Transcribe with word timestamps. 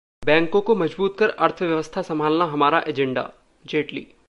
बैंकों 0.23 0.61
को 0.61 0.75
मजबूत 0.75 1.17
कर 1.19 1.29
अर्थव्यवस्था 1.29 2.01
संभालना 2.01 2.45
हमारा 2.45 2.83
एजेंडाः 2.87 3.29
जेटली 3.65 4.07